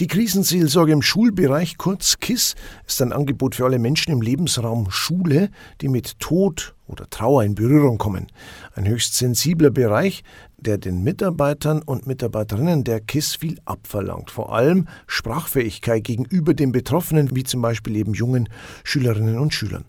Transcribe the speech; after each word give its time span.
Die 0.00 0.08
Krisenseelsorge 0.08 0.90
im 0.90 1.02
Schulbereich, 1.02 1.78
kurz 1.78 2.18
KISS, 2.18 2.56
ist 2.84 3.00
ein 3.00 3.12
Angebot 3.12 3.54
für 3.54 3.64
alle 3.64 3.78
Menschen 3.78 4.10
im 4.10 4.22
Lebensraum 4.22 4.90
Schule, 4.90 5.50
die 5.80 5.86
mit 5.86 6.18
Tod 6.18 6.74
oder 6.88 7.08
Trauer 7.08 7.44
in 7.44 7.54
Berührung 7.54 7.96
kommen. 7.96 8.26
Ein 8.74 8.88
höchst 8.88 9.14
sensibler 9.14 9.70
Bereich, 9.70 10.24
der 10.56 10.78
den 10.78 11.04
Mitarbeitern 11.04 11.80
und 11.80 12.08
Mitarbeiterinnen 12.08 12.82
der 12.82 13.00
KISS 13.00 13.36
viel 13.36 13.60
abverlangt. 13.66 14.32
Vor 14.32 14.52
allem 14.52 14.88
Sprachfähigkeit 15.06 16.02
gegenüber 16.02 16.54
den 16.54 16.72
Betroffenen, 16.72 17.36
wie 17.36 17.44
zum 17.44 17.62
Beispiel 17.62 17.94
eben 17.94 18.14
jungen 18.14 18.48
Schülerinnen 18.82 19.38
und 19.38 19.54
Schülern. 19.54 19.84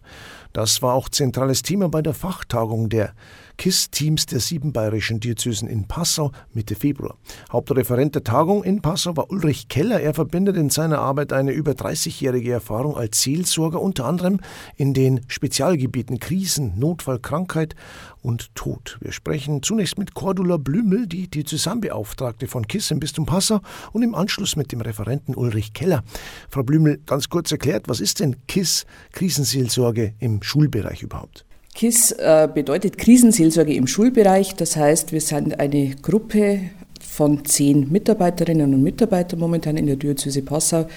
Das 0.53 0.83
war 0.83 0.93
auch 0.93 1.09
zentrales 1.09 1.63
Thema 1.63 1.89
bei 1.89 2.03
der 2.03 2.13
Fachtagung 2.13 2.89
der 2.89 3.13
KISS-Teams 3.57 4.25
der 4.25 4.39
sieben 4.39 4.73
bayerischen 4.73 5.19
Diözesen 5.19 5.67
in 5.67 5.87
Passau 5.87 6.31
Mitte 6.53 6.75
Februar. 6.75 7.17
Hauptreferent 7.51 8.15
der 8.15 8.23
Tagung 8.23 8.63
in 8.63 8.81
Passau 8.81 9.15
war 9.17 9.29
Ulrich 9.29 9.67
Keller. 9.67 9.99
Er 10.01 10.13
verbindet 10.13 10.57
in 10.57 10.69
seiner 10.69 10.99
Arbeit 10.99 11.33
eine 11.33 11.51
über 11.51 11.71
30-jährige 11.71 12.51
Erfahrung 12.51 12.97
als 12.97 13.21
Seelsorger, 13.21 13.81
unter 13.81 14.05
anderem 14.05 14.39
in 14.75 14.93
den 14.93 15.21
Spezialgebieten 15.27 16.19
Krisen, 16.19 16.77
Notfall, 16.77 17.19
Krankheit 17.19 17.75
und 18.21 18.53
Tod. 18.55 18.97
Wir 19.01 19.11
sprechen 19.11 19.61
zunächst 19.61 19.97
mit 19.97 20.13
Cordula 20.13 20.57
Blümel, 20.57 21.07
die 21.07 21.27
Diözesanbeauftragte 21.29 22.47
von 22.47 22.67
KISS 22.67 22.91
im 22.91 22.99
Bistum 22.99 23.25
Passau 23.25 23.61
und 23.91 24.03
im 24.03 24.15
Anschluss 24.15 24.55
mit 24.55 24.71
dem 24.71 24.81
Referenten 24.81 25.35
Ulrich 25.35 25.73
Keller. 25.73 26.03
Frau 26.49 26.63
Blümel, 26.63 26.99
ganz 27.05 27.29
kurz 27.29 27.51
erklärt, 27.51 27.87
was 27.87 27.99
ist 27.99 28.19
denn 28.19 28.35
KISS, 28.47 28.85
Krisenseelsorge 29.11 30.13
im 30.19 30.41
Schulbereich 30.41 31.03
überhaupt? 31.03 31.44
KISS 31.75 32.13
äh, 32.13 32.47
bedeutet 32.51 32.97
Krisenseelsorge 32.97 33.73
im 33.73 33.85
Schulbereich. 33.85 34.55
Das 34.55 34.77
heißt, 34.77 35.11
wir 35.11 35.19
sind 35.19 35.59
eine 35.59 35.93
Gruppe 36.01 36.61
von 37.01 37.43
zehn 37.43 37.91
Mitarbeiterinnen 37.91 38.73
und 38.73 38.81
Mitarbeitern 38.81 39.39
momentan 39.39 39.75
in 39.75 39.85
der 39.85 39.97
Diözese 39.97 40.41
Passau, 40.41 40.87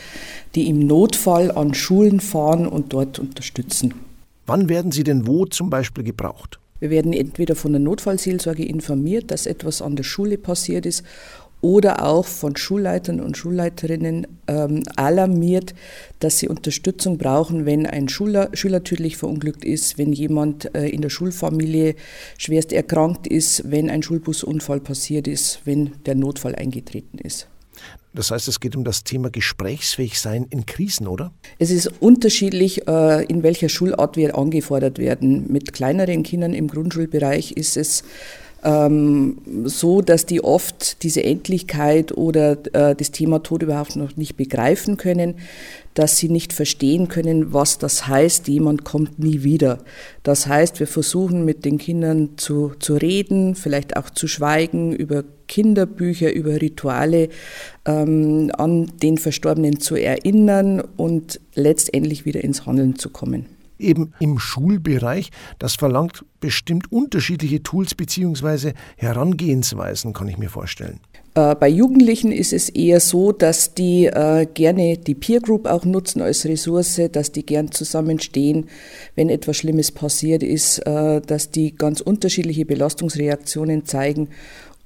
die 0.55 0.69
im 0.69 0.79
Notfall 0.79 1.51
an 1.51 1.75
Schulen 1.75 2.21
fahren 2.21 2.69
und 2.69 2.93
dort 2.93 3.19
unterstützen. 3.19 3.93
Wann 4.47 4.69
werden 4.69 4.93
Sie 4.93 5.03
denn 5.03 5.27
wo 5.27 5.47
zum 5.47 5.69
Beispiel 5.69 6.05
gebraucht? 6.05 6.61
Wir 6.79 6.91
werden 6.91 7.13
entweder 7.13 7.57
von 7.57 7.73
der 7.73 7.81
Notfallseelsorge 7.81 8.65
informiert, 8.65 9.33
dass 9.33 9.47
etwas 9.47 9.83
an 9.83 9.97
der 9.97 10.05
Schule 10.05 10.39
passiert 10.39 10.87
ist, 10.87 11.03
oder 11.61 12.05
auch 12.05 12.27
von 12.27 12.57
Schulleitern 12.57 13.21
und 13.21 13.37
Schulleiterinnen 13.37 14.27
ähm, 14.47 14.83
alarmiert, 14.97 15.75
dass 16.21 16.39
sie 16.39 16.49
Unterstützung 16.49 17.19
brauchen, 17.19 17.67
wenn 17.67 17.87
ein 17.87 18.09
Schüler, 18.09 18.51
Schüler 18.53 18.85
tödlich 18.85 19.17
verunglückt 19.17 19.65
ist, 19.65 19.99
wenn 19.99 20.13
jemand 20.13 20.75
äh, 20.75 20.89
in 20.89 21.03
der 21.03 21.11
Schulfamilie 21.11 21.95
schwerst 22.37 22.73
erkrankt 22.73 23.27
ist, 23.27 23.71
wenn 23.71 23.91
ein 23.91 24.03
Schulbusunfall 24.03 24.81
passiert 24.81 25.27
ist, 25.27 25.61
wenn 25.65 25.93
der 26.07 26.15
Notfall 26.15 26.55
eingetreten 26.55 27.19
ist. 27.19 27.49
Das 28.15 28.31
heißt, 28.31 28.49
es 28.49 28.59
geht 28.59 28.75
um 28.75 28.85
das 28.85 29.05
Thema 29.05 29.31
gesprächsfähig 29.31 30.19
sein 30.19 30.47
in 30.51 30.67
Krisen, 30.67 31.07
oder? 31.07 31.33
Es 31.59 31.71
ist 31.71 31.89
unterschiedlich, 32.01 32.89
äh, 32.89 33.25
in 33.27 33.43
welcher 33.43 33.69
Schulart 33.69 34.17
wir 34.17 34.37
angefordert 34.37 34.99
werden. 34.99 35.53
Mit 35.53 35.73
kleineren 35.73 36.23
Kindern 36.23 36.55
im 36.55 36.69
Grundschulbereich 36.69 37.53
ist 37.53 37.77
es 37.77 38.03
ähm, 38.65 39.39
so, 39.65 40.01
dass 40.01 40.27
die 40.27 40.43
oft 40.43 41.03
diese 41.03 41.23
Endlichkeit 41.23 42.17
oder 42.17 42.53
äh, 42.75 42.95
das 42.95 43.11
Thema 43.11 43.43
Tod 43.43 43.63
überhaupt 43.63 43.97
noch 43.97 44.17
nicht 44.17 44.37
begreifen 44.37 44.97
können, 44.97 45.37
dass 45.95 46.17
sie 46.17 46.29
nicht 46.29 46.53
verstehen 46.53 47.09
können, 47.09 47.53
was 47.53 47.79
das 47.79 48.07
heißt, 48.07 48.49
jemand 48.49 48.85
kommt 48.85 49.19
nie 49.19 49.43
wieder. 49.43 49.79
Das 50.23 50.47
heißt, 50.47 50.81
wir 50.81 50.87
versuchen 50.87 51.45
mit 51.45 51.65
den 51.65 51.79
Kindern 51.79 52.31
zu, 52.37 52.73
zu 52.79 52.95
reden, 52.95 53.55
vielleicht 53.55 53.97
auch 53.97 54.11
zu 54.11 54.29
schweigen 54.29 54.93
über 54.93 55.25
Kinderbücher, 55.49 56.33
über 56.33 56.61
Rituale, 56.61 57.31
ähm, 57.85 58.51
an 58.57 58.93
den 59.03 59.19
Verstorbenen 59.19 59.81
zu 59.81 59.97
erinnern 59.97 60.83
und 60.97 61.41
letztendlich 61.55 62.25
wieder 62.25 62.45
ins 62.45 62.67
Handeln 62.67 62.97
zu 62.97 63.11
kommen 63.11 63.58
eben 63.79 64.13
im 64.21 64.39
Schulbereich. 64.39 65.31
Das 65.59 65.75
verlangt 65.75 66.25
bestimmt 66.41 66.93
unterschiedliche 66.93 67.63
Tools 67.63 67.95
bzw. 67.95 68.73
Herangehensweisen, 68.97 70.13
kann 70.13 70.29
ich 70.29 70.39
mir 70.39 70.51
vorstellen. 70.51 71.01
Äh, 71.35 71.55
bei 71.55 71.69
Jugendlichen 71.69 72.33
ist 72.33 72.53
es 72.53 72.69
eher 72.69 73.01
so, 73.01 73.33
dass 73.33 73.75
die 73.75 74.07
äh, 74.07 74.47
gerne 74.53 74.99
die 74.99 75.15
Peer 75.15 75.41
Group 75.41 75.67
auch 75.67 75.85
nutzen 75.85 76.21
als 76.21 76.45
Ressource, 76.45 77.01
dass 77.13 77.33
die 77.33 77.47
gern 77.47 77.71
zusammenstehen, 77.71 78.67
wenn 79.15 79.29
etwas 79.29 79.57
Schlimmes 79.59 79.93
passiert 79.93 80.43
ist, 80.43 80.79
äh, 80.81 81.21
dass 81.21 81.51
die 81.51 81.75
ganz 81.77 82.01
unterschiedliche 82.01 82.67
Belastungsreaktionen 82.67 83.85
zeigen 83.85 84.31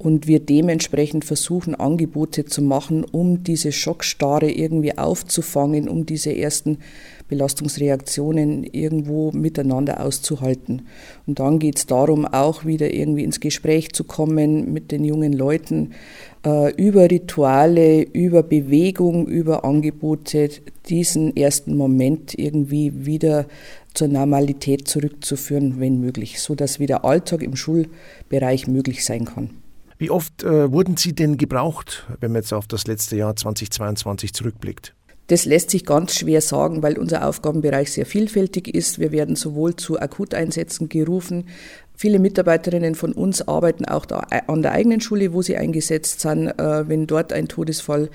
und 0.02 0.26
wir 0.26 0.40
dementsprechend 0.40 1.24
versuchen, 1.24 1.74
Angebote 1.74 2.44
zu 2.44 2.60
machen, 2.60 3.04
um 3.04 3.44
diese 3.44 3.70
Schockstarre 3.70 4.50
irgendwie 4.50 4.98
aufzufangen, 4.98 5.88
um 5.88 6.06
diese 6.06 6.36
ersten 6.36 6.78
Belastungsreaktionen 7.28 8.64
irgendwo 8.64 9.30
miteinander 9.30 10.04
auszuhalten. 10.04 10.82
Und 11.26 11.38
dann 11.38 11.58
geht 11.60 11.78
es 11.78 11.86
darum, 11.86 12.26
auch 12.26 12.66
wieder 12.66 12.92
irgendwie 12.92 13.24
ins 13.24 13.40
Gespräch 13.40 13.92
zu 13.92 14.04
kommen 14.04 14.72
mit 14.72 14.92
den 14.92 15.04
jungen 15.04 15.32
Leuten 15.32 15.92
äh, 16.44 16.74
über 16.74 17.10
Rituale, 17.10 18.02
über 18.02 18.42
Bewegung, 18.42 19.28
über 19.28 19.64
Angebote, 19.64 20.50
diesen 20.88 21.34
ersten 21.36 21.76
Moment 21.76 22.36
irgendwie 22.36 23.06
wieder 23.06 23.46
zur 23.94 24.08
Normalität 24.08 24.88
zurückzuführen, 24.88 25.78
wenn 25.78 26.00
möglich, 26.00 26.40
sodass 26.40 26.80
wieder 26.80 27.04
Alltag 27.04 27.42
im 27.42 27.56
Schulbereich 27.56 28.66
möglich 28.66 29.04
sein 29.04 29.26
kann. 29.26 29.61
Wie 30.02 30.10
oft 30.10 30.42
äh, 30.42 30.72
wurden 30.72 30.96
Sie 30.96 31.12
denn 31.12 31.36
gebraucht, 31.36 32.08
wenn 32.18 32.32
man 32.32 32.42
jetzt 32.42 32.52
auf 32.52 32.66
das 32.66 32.88
letzte 32.88 33.14
Jahr 33.14 33.36
2022 33.36 34.34
zurückblickt? 34.34 34.96
Das 35.28 35.44
lässt 35.44 35.70
sich 35.70 35.86
ganz 35.86 36.16
schwer 36.16 36.40
sagen, 36.40 36.82
weil 36.82 36.98
unser 36.98 37.24
Aufgabenbereich 37.28 37.92
sehr 37.92 38.04
vielfältig 38.04 38.66
ist. 38.66 38.98
Wir 38.98 39.12
werden 39.12 39.36
sowohl 39.36 39.76
zu 39.76 40.00
Akuteinsätzen 40.00 40.88
gerufen. 40.88 41.44
Viele 41.94 42.18
Mitarbeiterinnen 42.18 42.96
von 42.96 43.12
uns 43.12 43.46
arbeiten 43.46 43.84
auch 43.84 44.06
an 44.48 44.62
der 44.62 44.72
eigenen 44.72 45.00
Schule, 45.00 45.32
wo 45.32 45.40
sie 45.40 45.56
eingesetzt 45.56 46.18
sind, 46.18 46.48
äh, 46.48 46.88
wenn 46.88 47.06
dort 47.06 47.32
ein 47.32 47.46
Todesfall 47.46 48.10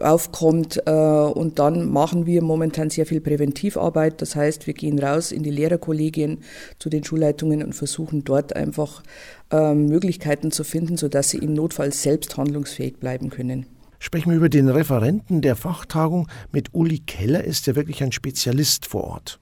aufkommt. 0.00 0.82
Äh, 0.84 0.90
und 0.90 1.60
dann 1.60 1.88
machen 1.90 2.26
wir 2.26 2.42
momentan 2.42 2.90
sehr 2.90 3.06
viel 3.06 3.20
Präventivarbeit. 3.20 4.20
Das 4.20 4.34
heißt, 4.34 4.66
wir 4.66 4.74
gehen 4.74 4.98
raus 4.98 5.30
in 5.30 5.44
die 5.44 5.50
Lehrerkollegien 5.50 6.38
zu 6.80 6.88
den 6.88 7.04
Schulleitungen 7.04 7.62
und 7.62 7.74
versuchen 7.74 8.24
dort 8.24 8.56
einfach 8.56 9.04
ähm, 9.50 9.86
Möglichkeiten 9.86 10.50
zu 10.50 10.64
finden, 10.64 10.96
sodass 10.96 11.30
sie 11.30 11.38
im 11.38 11.54
Notfall 11.54 11.92
selbst 11.92 12.36
handlungsfähig 12.36 12.98
bleiben 12.98 13.30
können. 13.30 13.66
Sprechen 13.98 14.30
wir 14.30 14.36
über 14.36 14.48
den 14.48 14.68
Referenten 14.68 15.42
der 15.42 15.56
Fachtagung 15.56 16.26
mit 16.52 16.72
Uli 16.72 17.00
Keller, 17.00 17.44
ist 17.44 17.68
er 17.68 17.76
wirklich 17.76 18.02
ein 18.02 18.12
Spezialist 18.12 18.86
vor 18.86 19.04
Ort. 19.04 19.40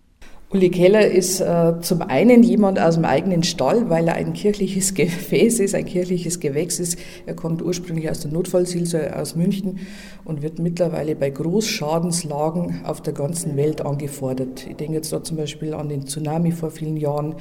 Uli 0.50 0.70
Keller 0.70 1.06
ist 1.06 1.40
äh, 1.40 1.74
zum 1.82 2.00
einen 2.00 2.42
jemand 2.42 2.80
aus 2.80 2.94
dem 2.94 3.04
eigenen 3.04 3.42
Stall, 3.42 3.90
weil 3.90 4.08
er 4.08 4.14
ein 4.14 4.32
kirchliches 4.32 4.94
Gefäß 4.94 5.60
ist, 5.60 5.74
ein 5.74 5.84
kirchliches 5.84 6.40
Gewächs 6.40 6.80
ist. 6.80 6.98
Er 7.26 7.34
kommt 7.34 7.60
ursprünglich 7.60 8.08
aus 8.08 8.20
der 8.20 8.32
Notfallsilse 8.32 9.14
aus 9.14 9.36
München 9.36 9.80
und 10.24 10.40
wird 10.40 10.58
mittlerweile 10.58 11.16
bei 11.16 11.28
Großschadenslagen 11.28 12.86
auf 12.86 13.02
der 13.02 13.12
ganzen 13.12 13.56
Welt 13.56 13.82
angefordert. 13.82 14.66
Ich 14.66 14.76
denke 14.76 14.94
jetzt 14.94 15.12
da 15.12 15.22
zum 15.22 15.36
Beispiel 15.36 15.74
an 15.74 15.90
den 15.90 16.06
Tsunami 16.06 16.52
vor 16.52 16.70
vielen 16.70 16.96
Jahren, 16.96 17.34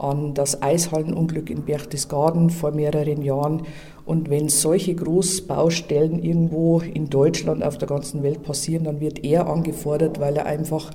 an 0.00 0.34
das 0.34 0.62
Eishallenunglück 0.62 1.50
in 1.50 1.62
Berchtesgaden 1.62 2.50
vor 2.50 2.72
mehreren 2.72 3.22
Jahren. 3.22 3.62
Und 4.06 4.30
wenn 4.30 4.48
solche 4.48 4.94
Großbaustellen 4.94 6.22
irgendwo 6.22 6.80
in 6.80 7.10
Deutschland, 7.10 7.62
auf 7.62 7.78
der 7.78 7.88
ganzen 7.88 8.22
Welt 8.22 8.42
passieren, 8.42 8.84
dann 8.84 9.00
wird 9.00 9.24
er 9.24 9.46
angefordert, 9.46 10.18
weil 10.18 10.36
er 10.36 10.46
einfach 10.46 10.90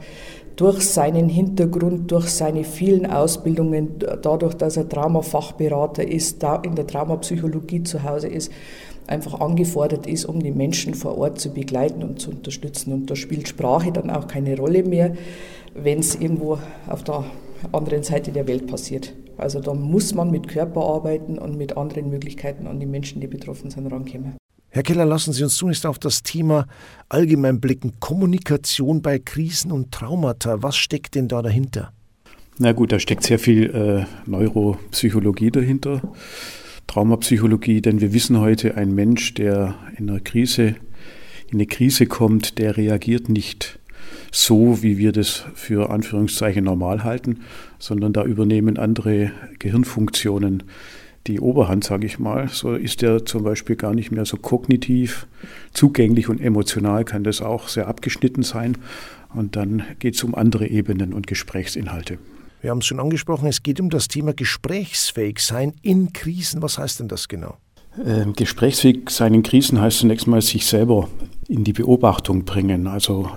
durch 0.55 0.81
seinen 0.81 1.29
Hintergrund, 1.29 2.11
durch 2.11 2.29
seine 2.29 2.63
vielen 2.63 3.05
Ausbildungen, 3.05 3.99
dadurch, 4.21 4.55
dass 4.55 4.77
er 4.77 4.89
Traumafachberater 4.89 6.07
ist, 6.07 6.41
da 6.41 6.55
in 6.57 6.75
der 6.75 6.87
Traumapsychologie 6.87 7.83
zu 7.83 8.03
Hause 8.03 8.27
ist, 8.27 8.51
einfach 9.07 9.39
angefordert 9.39 10.07
ist, 10.07 10.25
um 10.25 10.41
die 10.41 10.51
Menschen 10.51 10.93
vor 10.93 11.17
Ort 11.17 11.39
zu 11.39 11.51
begleiten 11.51 12.03
und 12.03 12.19
zu 12.19 12.31
unterstützen. 12.31 12.93
Und 12.93 13.11
da 13.11 13.15
spielt 13.15 13.47
Sprache 13.47 13.91
dann 13.91 14.09
auch 14.09 14.27
keine 14.27 14.57
Rolle 14.57 14.83
mehr, 14.83 15.13
wenn 15.75 15.99
es 15.99 16.15
irgendwo 16.15 16.57
auf 16.87 17.03
der 17.03 17.25
anderen 17.71 18.03
Seite 18.03 18.31
der 18.31 18.47
Welt 18.47 18.67
passiert. 18.67 19.13
Also 19.37 19.59
da 19.59 19.73
muss 19.73 20.13
man 20.13 20.31
mit 20.31 20.47
Körper 20.47 20.81
arbeiten 20.81 21.37
und 21.37 21.57
mit 21.57 21.77
anderen 21.77 22.09
Möglichkeiten 22.09 22.67
an 22.67 22.79
die 22.79 22.85
Menschen, 22.85 23.21
die 23.21 23.27
betroffen 23.27 23.69
sind, 23.69 23.87
rankommen. 23.91 24.35
Herr 24.69 24.83
Keller, 24.83 25.05
lassen 25.05 25.31
Sie 25.31 25.43
uns 25.43 25.55
zunächst 25.55 25.85
auf 25.85 25.99
das 25.99 26.21
Thema 26.21 26.67
allgemein 27.07 27.61
blicken. 27.61 27.93
Kommunikation 28.01 29.01
bei 29.01 29.19
Krisen 29.19 29.71
und 29.71 29.91
Traumata. 29.91 30.61
Was 30.63 30.75
steckt 30.75 31.15
denn 31.15 31.29
da 31.29 31.41
dahinter? 31.41 31.93
Na 32.57 32.71
gut, 32.71 32.91
da 32.91 32.99
steckt 32.99 33.23
sehr 33.23 33.39
viel 33.39 33.69
äh, 33.69 34.29
Neuropsychologie 34.29 35.51
dahinter, 35.51 36.01
Traumapsychologie, 36.87 37.81
denn 37.81 37.99
wir 37.99 38.13
wissen 38.13 38.39
heute, 38.39 38.75
ein 38.75 38.93
Mensch, 38.95 39.33
der 39.33 39.75
in 39.97 40.09
einer 40.09 40.19
Krise, 40.21 40.75
in 41.47 41.55
eine 41.55 41.65
Krise 41.65 42.05
kommt, 42.05 42.57
der 42.57 42.77
reagiert 42.77 43.27
nicht 43.27 43.79
so, 44.35 44.83
wie 44.83 44.97
wir 44.97 45.13
das 45.13 45.45
für 45.53 45.91
Anführungszeichen 45.91 46.65
normal 46.65 47.05
halten, 47.05 47.39
sondern 47.79 48.11
da 48.11 48.25
übernehmen 48.25 48.77
andere 48.77 49.31
Gehirnfunktionen 49.59 50.63
die 51.25 51.39
Oberhand, 51.39 51.85
sage 51.85 52.05
ich 52.05 52.19
mal. 52.19 52.49
So 52.49 52.73
ist 52.73 53.01
er 53.01 53.25
zum 53.25 53.43
Beispiel 53.43 53.77
gar 53.77 53.93
nicht 53.93 54.11
mehr 54.11 54.25
so 54.25 54.35
kognitiv 54.35 55.25
zugänglich 55.71 56.27
und 56.27 56.41
emotional 56.41 57.05
kann 57.05 57.23
das 57.23 57.41
auch 57.41 57.69
sehr 57.69 57.87
abgeschnitten 57.87 58.43
sein. 58.43 58.77
Und 59.33 59.55
dann 59.55 59.83
geht 59.99 60.15
es 60.15 60.23
um 60.23 60.35
andere 60.35 60.67
Ebenen 60.67 61.13
und 61.13 61.27
Gesprächsinhalte. 61.27 62.17
Wir 62.59 62.71
haben 62.71 62.79
es 62.79 62.87
schon 62.87 62.99
angesprochen, 62.99 63.47
es 63.47 63.63
geht 63.63 63.79
um 63.79 63.89
das 63.89 64.09
Thema 64.09 64.33
gesprächsfähig 64.33 65.39
sein 65.39 65.73
in 65.81 66.11
Krisen. 66.11 66.61
Was 66.61 66.77
heißt 66.77 66.99
denn 66.99 67.07
das 67.07 67.29
genau? 67.29 67.55
Ähm, 68.05 68.33
gesprächsfähig 68.33 69.09
sein 69.09 69.33
in 69.33 69.43
Krisen 69.43 69.79
heißt 69.79 69.99
zunächst 69.99 70.27
mal 70.27 70.41
sich 70.41 70.65
selber 70.65 71.07
in 71.47 71.63
die 71.63 71.73
Beobachtung 71.73 72.43
bringen. 72.43 72.87
Also 72.87 73.31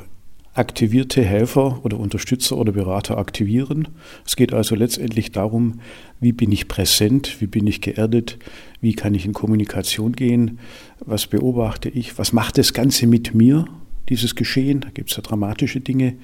aktivierte 0.59 1.25
Helfer 1.25 1.85
oder 1.85 1.99
Unterstützer 1.99 2.57
oder 2.57 2.73
Berater 2.73 3.19
aktivieren. 3.19 3.89
Es 4.27 4.37
geht 4.37 4.53
also 4.53 4.75
letztendlich 4.75 5.33
darum, 5.33 5.81
wie 6.21 6.33
bin 6.33 6.53
ich 6.53 6.69
präsent, 6.69 7.41
wie 7.41 7.47
bin 7.47 7.67
ich 7.67 7.81
geerdet, 7.81 8.39
wie 8.81 8.95
kann 8.95 9.15
ich 9.15 9.25
in 9.25 9.33
Kommunikation 9.33 10.13
gehen, 10.13 10.59
was 11.01 11.27
beobachte 11.27 11.89
ich, 11.89 12.19
was 12.19 12.33
macht 12.33 12.59
das 12.59 12.73
Ganze 12.73 13.07
mit 13.07 13.35
mir, 13.35 13.67
dieses 14.09 14.35
Geschehen. 14.35 14.81
Da 14.81 14.91
gibt 14.91 15.11
es 15.11 15.17
ja 15.17 15.23
dramatische 15.23 15.81
Dinge. 15.81 16.15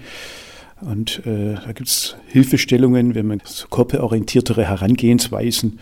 Und 0.80 1.24
äh, 1.24 1.54
da 1.54 1.72
gibt 1.72 1.88
es 1.88 2.16
Hilfestellungen, 2.26 3.14
wenn 3.14 3.26
man 3.26 3.40
so 3.44 3.68
körperorientiertere 3.68 4.64
Herangehensweisen, 4.64 5.78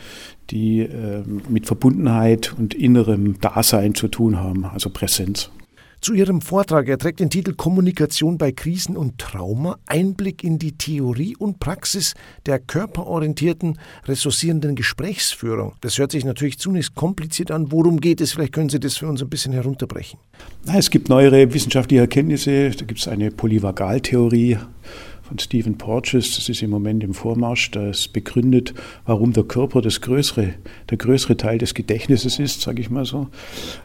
die 0.51 0.81
äh, 0.81 1.25
mit 1.49 1.67
Verbundenheit 1.67 2.55
und 2.57 2.75
innerem 2.75 3.41
Dasein 3.41 3.95
zu 3.95 4.09
tun 4.09 4.39
haben, 4.39 4.65
also 4.67 4.91
Präsenz. 4.91 5.51
Zu 6.03 6.15
Ihrem 6.15 6.41
Vortrag, 6.41 6.89
er 6.89 6.99
trägt 6.99 7.21
den 7.21 7.31
Titel 7.31 7.55
Kommunikation 7.55 8.37
bei 8.37 8.51
Krisen 8.51 8.97
und 8.97 9.19
Trauma, 9.19 9.79
Einblick 9.87 10.43
in 10.43 10.59
die 10.59 10.73
Theorie 10.73 11.37
und 11.37 11.61
Praxis 11.61 12.15
der 12.45 12.59
körperorientierten, 12.59 13.79
ressourcierenden 14.07 14.75
Gesprächsführung. 14.75 15.75
Das 15.81 15.99
hört 15.99 16.11
sich 16.11 16.25
natürlich 16.25 16.59
zunächst 16.59 16.97
kompliziert 16.97 17.53
an. 17.53 17.71
Worum 17.71 18.01
geht 18.01 18.21
es? 18.21 18.33
Vielleicht 18.33 18.53
können 18.53 18.69
Sie 18.69 18.81
das 18.81 18.97
für 18.97 19.07
uns 19.07 19.23
ein 19.23 19.29
bisschen 19.29 19.53
herunterbrechen. 19.53 20.19
Es 20.67 20.91
gibt 20.91 21.09
neuere 21.09 21.55
wissenschaftliche 21.55 22.01
Erkenntnisse. 22.01 22.71
Da 22.71 22.85
gibt 22.85 22.99
es 22.99 23.07
eine 23.07 23.31
Polyvagaltheorie 23.31 24.59
von 25.23 25.39
Stephen 25.39 25.79
Porges, 25.79 26.37
das 26.37 26.49
ist 26.49 26.63
im 26.63 26.71
Moment 26.71 27.03
im 27.03 27.15
Vormarsch, 27.15 27.71
das 27.71 28.09
begründet, 28.09 28.75
warum 29.07 29.33
der 29.33 29.45
Körper 29.45 29.81
das 29.81 30.01
größere, 30.01 30.55
der 30.91 30.99
größere 30.99 31.37
Teil 31.37 31.59
des 31.59 31.75
Gedächtnisses 31.75 32.39
ist, 32.39 32.61
sage 32.61 32.81
ich 32.81 32.91
mal 32.91 33.05
so. 33.05 33.29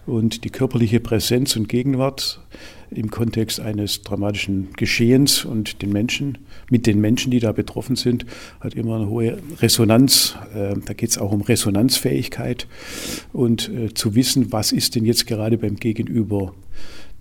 Und 0.05 0.43
die 0.43 0.49
körperliche 0.49 0.99
Präsenz 0.99 1.55
und 1.55 1.69
Gegenwart 1.69 2.41
im 2.89 3.11
Kontext 3.11 3.59
eines 3.59 4.01
dramatischen 4.01 4.69
Geschehens 4.75 5.45
und 5.45 5.81
den 5.81 5.91
Menschen, 5.91 6.37
mit 6.69 6.87
den 6.87 6.99
Menschen, 7.01 7.31
die 7.31 7.39
da 7.39 7.51
betroffen 7.51 7.95
sind, 7.95 8.25
hat 8.59 8.73
immer 8.73 8.95
eine 8.95 9.09
hohe 9.09 9.37
Resonanz. 9.59 10.35
Äh, 10.55 10.75
da 10.85 10.93
geht 10.93 11.09
es 11.09 11.17
auch 11.17 11.31
um 11.31 11.41
Resonanzfähigkeit 11.41 12.67
und 13.33 13.69
äh, 13.69 13.93
zu 13.93 14.15
wissen, 14.15 14.51
was 14.51 14.71
ist 14.71 14.95
denn 14.95 15.05
jetzt 15.05 15.27
gerade 15.27 15.57
beim 15.57 15.75
Gegenüber 15.75 16.53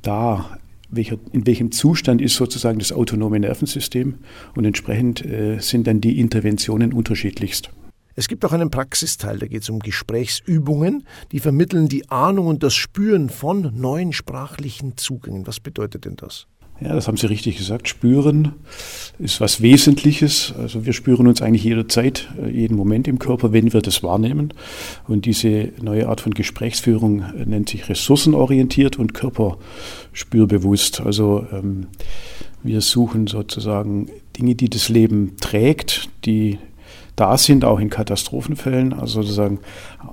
da 0.03 0.59
welcher, 0.89 1.19
in 1.33 1.47
welchem 1.47 1.73
Zustand 1.73 2.21
ist 2.21 2.37
sozusagen 2.37 2.79
das 2.79 2.93
autonome 2.93 3.41
Nervensystem 3.41 4.17
und 4.55 4.65
entsprechend 4.65 5.25
äh, 5.25 5.59
sind 5.59 5.87
dann 5.87 6.01
die 6.01 6.21
Interventionen 6.21 6.93
unterschiedlichst. 6.93 7.71
Es 8.19 8.29
gibt 8.29 8.47
auch 8.47 8.53
einen 8.53 8.71
Praxisteil, 8.71 9.39
da 9.39 9.47
geht 9.47 9.63
es 9.63 9.69
um 9.69 9.79
Gesprächsübungen, 9.79 11.07
die 11.33 11.39
vermitteln 11.39 11.87
die 11.87 12.09
Ahnung 12.09 12.47
und 12.47 12.63
das 12.63 12.75
Spüren 12.75 13.29
von 13.29 13.79
neuen 13.79 14.15
sprachlichen 14.15 14.97
Zugängen. 14.97 15.47
Was 15.47 15.61
bedeutet 15.61 16.07
denn 16.07 16.17
das? 16.17 16.47
Ja, 16.81 16.95
das 16.95 17.09
haben 17.09 17.17
Sie 17.17 17.27
richtig 17.27 17.57
gesagt. 17.57 17.89
Spüren 17.89 18.53
ist 19.19 19.41
was 19.41 19.63
Wesentliches. 19.63 20.53
Also 20.59 20.85
wir 20.85 20.93
spüren 20.93 21.27
uns 21.27 21.41
eigentlich 21.41 21.65
jederzeit, 21.65 22.29
äh, 22.43 22.51
jeden 22.51 22.77
Moment 22.77 23.09
im 23.09 23.19
Körper, 23.19 23.53
wenn 23.53 23.73
wir 23.73 23.81
das 23.81 24.03
wahrnehmen. 24.03 24.53
Und 25.09 25.25
diese 25.25 25.73
neue 25.81 26.09
Art 26.09 26.21
von 26.21 26.35
Gesprächsführung 26.35 27.23
äh, 27.23 27.47
nennt 27.47 27.71
sich 27.71 27.89
ressourcenorientiert 27.89 28.99
und 28.99 29.15
körperspürbewusst. 29.15 31.01
Also 31.01 31.47
ähm, 31.51 31.87
wir 32.63 32.83
suchen 32.83 33.27
sozusagen 33.27 34.11
Dinge, 34.37 34.55
die 34.55 34.69
das 34.69 34.91
Leben 34.91 35.37
trägt, 35.41 36.11
die 36.27 36.59
da 37.17 37.39
sind, 37.39 37.65
auch 37.65 37.81
in 37.81 37.91
Katastrophenfällen. 37.91 38.93
Also 38.93 39.23
sozusagen, 39.23 39.59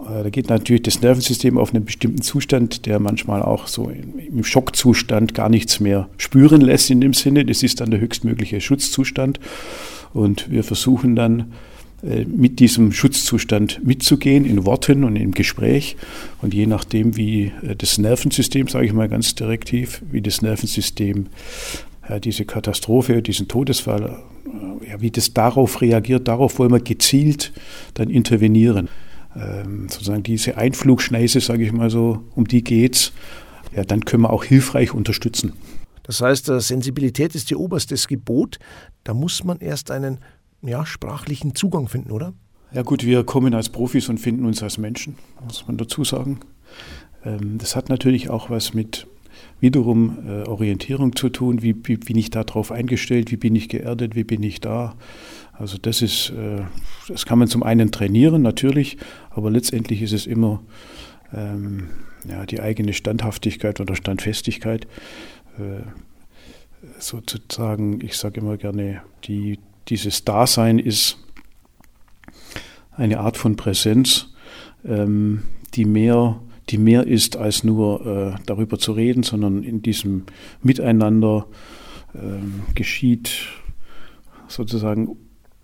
äh, 0.09 0.23
da 0.23 0.29
geht 0.29 0.49
natürlich 0.49 0.83
das 0.83 1.01
Nervensystem 1.01 1.57
auf 1.57 1.73
einen 1.73 1.85
bestimmten 1.85 2.21
Zustand, 2.21 2.85
der 2.85 2.99
manchmal 2.99 3.43
auch 3.43 3.67
so 3.67 3.89
im 3.89 4.43
Schockzustand 4.43 5.33
gar 5.33 5.49
nichts 5.49 5.81
mehr 5.81 6.09
spüren 6.17 6.61
lässt 6.61 6.89
in 6.89 7.01
dem 7.01 7.13
Sinne. 7.13 7.45
Das 7.45 7.61
ist 7.61 7.81
dann 7.81 7.91
der 7.91 7.99
höchstmögliche 7.99 8.61
Schutzzustand. 8.61 9.39
Und 10.13 10.49
wir 10.49 10.63
versuchen 10.63 11.15
dann, 11.15 11.51
äh, 12.03 12.23
mit 12.25 12.59
diesem 12.59 12.93
Schutzzustand 12.93 13.85
mitzugehen, 13.85 14.45
in 14.45 14.65
Worten 14.65 15.03
und 15.03 15.17
im 15.17 15.31
Gespräch. 15.31 15.97
Und 16.41 16.53
je 16.53 16.67
nachdem, 16.67 17.17
wie 17.17 17.51
äh, 17.61 17.75
das 17.75 17.97
Nervensystem, 17.97 18.69
sage 18.69 18.85
ich 18.85 18.93
mal 18.93 19.09
ganz 19.09 19.35
direktiv, 19.35 20.01
wie 20.09 20.21
das 20.21 20.41
Nervensystem 20.41 21.27
diese 22.21 22.43
Katastrophe, 22.43 23.21
diesen 23.21 23.47
Todesfall, 23.47 24.17
ja, 24.93 25.01
wie 25.01 25.09
das 25.09 25.33
darauf 25.33 25.81
reagiert, 25.81 26.27
darauf 26.27 26.59
wollen 26.59 26.71
wir 26.71 26.79
gezielt 26.79 27.51
dann 27.95 28.09
intervenieren. 28.09 28.89
Ähm, 29.35 29.89
sozusagen 29.89 30.21
diese 30.21 30.57
Einflugschneise, 30.57 31.39
sage 31.39 31.63
ich 31.63 31.71
mal 31.71 31.89
so, 31.89 32.23
um 32.35 32.47
die 32.47 32.63
geht's. 32.63 33.11
Ja, 33.75 33.83
dann 33.83 34.05
können 34.05 34.23
wir 34.23 34.29
auch 34.29 34.43
hilfreich 34.43 34.93
unterstützen. 34.93 35.53
Das 36.03 36.21
heißt, 36.21 36.49
äh, 36.49 36.59
Sensibilität 36.59 37.33
ist 37.33 37.49
ihr 37.49 37.59
oberstes 37.59 38.07
Gebot. 38.07 38.59
Da 39.03 39.15
muss 39.15 39.43
man 39.43 39.59
erst 39.59 39.89
einen 39.89 40.19
ja, 40.61 40.85
sprachlichen 40.85 41.55
Zugang 41.55 41.87
finden, 41.87 42.11
oder? 42.11 42.33
Ja 42.71 42.83
gut, 42.83 43.03
wir 43.03 43.23
kommen 43.23 43.55
als 43.55 43.69
Profis 43.69 44.09
und 44.09 44.19
finden 44.19 44.45
uns 44.45 44.61
als 44.61 44.77
Menschen, 44.77 45.15
muss 45.43 45.65
man 45.65 45.77
dazu 45.77 46.03
sagen. 46.03 46.39
Ähm, 47.25 47.57
das 47.57 47.75
hat 47.75 47.89
natürlich 47.89 48.29
auch 48.29 48.51
was 48.51 48.75
mit 48.75 49.07
wiederum 49.63 50.17
äh, 50.27 50.43
Orientierung 50.49 51.15
zu 51.15 51.29
tun. 51.29 51.61
Wie, 51.61 51.73
wie, 51.87 51.95
bin 51.95 52.17
ich 52.17 52.29
darauf 52.29 52.69
eingestellt? 52.69 53.31
Wie 53.31 53.37
bin 53.37 53.55
ich 53.55 53.69
geerdet? 53.69 54.13
Wie 54.13 54.25
bin 54.25 54.43
ich 54.43 54.59
da? 54.59 54.93
Also 55.53 55.77
das 55.77 56.01
ist, 56.01 56.31
äh, 56.31 56.63
das 57.07 57.25
kann 57.25 57.39
man 57.39 57.47
zum 57.47 57.63
einen 57.63 57.89
trainieren 57.89 58.41
natürlich, 58.41 58.97
aber 59.29 59.49
letztendlich 59.49 60.01
ist 60.01 60.11
es 60.11 60.27
immer 60.27 60.61
ähm, 61.33 61.87
ja, 62.27 62.45
die 62.45 62.59
eigene 62.59 62.91
Standhaftigkeit 62.91 63.79
oder 63.79 63.95
Standfestigkeit. 63.95 64.85
Äh, 65.57 65.83
sozusagen, 66.99 68.01
ich 68.01 68.17
sage 68.17 68.41
immer 68.41 68.57
gerne, 68.57 69.01
die, 69.23 69.59
dieses 69.87 70.25
Dasein 70.25 70.77
ist 70.77 71.17
eine 72.91 73.21
Art 73.21 73.37
von 73.37 73.55
Präsenz, 73.55 74.27
ähm, 74.83 75.43
die 75.73 75.85
mehr 75.85 76.41
die 76.69 76.77
mehr 76.77 77.05
ist 77.05 77.35
als 77.35 77.63
nur 77.63 78.05
äh, 78.05 78.39
darüber 78.45 78.79
zu 78.79 78.93
reden, 78.93 79.23
sondern 79.23 79.63
in 79.63 79.81
diesem 79.81 80.23
Miteinander 80.61 81.45
äh, 82.13 82.73
geschieht 82.75 83.47
sozusagen 84.47 85.17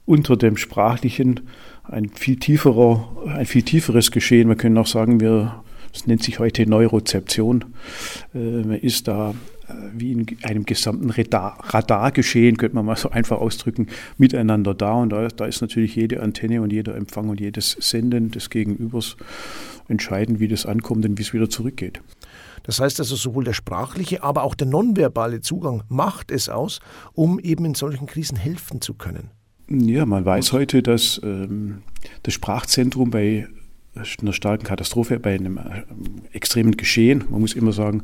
unter 0.05 0.35
dem 0.35 0.57
Sprachlichen 0.57 1.41
ein 1.83 2.09
viel 2.09 2.37
tieferer, 2.37 3.07
ein 3.27 3.45
viel 3.45 3.63
tieferes 3.63 4.11
Geschehen. 4.11 4.49
Wir 4.49 4.55
können 4.55 4.77
auch 4.77 4.87
sagen, 4.87 5.19
wir, 5.19 5.63
das 5.93 6.07
nennt 6.07 6.23
sich 6.23 6.39
heute 6.39 6.67
Neurozeption. 6.67 7.65
Äh, 8.33 8.37
man 8.37 8.79
ist 8.79 9.07
da 9.07 9.33
wie 9.93 10.11
in 10.11 10.25
einem 10.43 10.65
gesamten 10.65 11.09
Radargeschehen, 11.09 12.57
könnte 12.57 12.75
man 12.75 12.85
mal 12.85 12.95
so 12.95 13.09
einfach 13.09 13.39
ausdrücken, 13.39 13.87
miteinander 14.17 14.73
da. 14.73 14.93
Und 14.93 15.09
da, 15.09 15.27
da 15.27 15.45
ist 15.45 15.61
natürlich 15.61 15.95
jede 15.95 16.21
Antenne 16.21 16.61
und 16.61 16.71
jeder 16.71 16.95
Empfang 16.95 17.29
und 17.29 17.39
jedes 17.39 17.71
Senden 17.79 18.31
des 18.31 18.49
Gegenübers 18.49 19.17
entscheiden, 19.87 20.39
wie 20.39 20.47
das 20.47 20.65
ankommt 20.65 21.05
und 21.05 21.17
wie 21.17 21.23
es 21.23 21.33
wieder 21.33 21.49
zurückgeht. 21.49 22.01
Das 22.63 22.79
heißt 22.79 22.99
also, 22.99 23.15
sowohl 23.15 23.43
der 23.43 23.53
sprachliche, 23.53 24.23
aber 24.23 24.43
auch 24.43 24.55
der 24.55 24.67
nonverbale 24.67 25.41
Zugang 25.41 25.83
macht 25.87 26.31
es 26.31 26.49
aus, 26.49 26.79
um 27.13 27.39
eben 27.39 27.65
in 27.65 27.73
solchen 27.73 28.05
Krisen 28.05 28.37
helfen 28.37 28.81
zu 28.81 28.93
können. 28.93 29.31
Ja, 29.69 30.05
man 30.05 30.25
weiß 30.25 30.51
heute, 30.51 30.81
dass 30.81 31.21
ähm, 31.23 31.83
das 32.23 32.33
Sprachzentrum 32.33 33.11
bei 33.11 33.47
einer 33.95 34.33
starken 34.33 34.65
Katastrophe, 34.65 35.19
bei 35.19 35.35
einem 35.35 35.57
äh, 35.57 35.83
extremen 36.31 36.77
Geschehen, 36.77 37.25
man 37.29 37.41
muss 37.41 37.53
immer 37.53 37.73
sagen, 37.73 38.03